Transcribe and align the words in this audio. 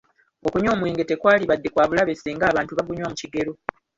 Okunywa 0.47 0.71
omwenge 0.75 1.03
tekwalibadde 1.09 1.67
kwa 1.73 1.85
bulabe 1.89 2.13
singa 2.15 2.45
abantu 2.47 2.71
bagunywa 2.77 3.09
mu 3.11 3.15
kigero. 3.21 3.51